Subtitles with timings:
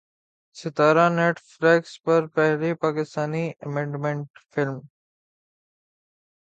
[0.55, 4.77] ستارہ Netflix پر پہلی پاکستانی اینیمیٹڈ فلم